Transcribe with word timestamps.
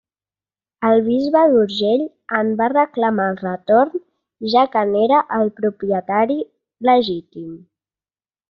El 0.87 1.01
bisbe 1.07 1.41
d'Urgell 1.51 2.01
en 2.39 2.49
va 2.63 2.69
reclamar 2.73 3.27
el 3.33 3.37
retorn, 3.43 4.01
ja 4.55 4.65
que 4.77 4.85
n'era 4.95 5.23
el 5.39 5.55
propietari 5.61 6.43
legítim. 6.93 7.57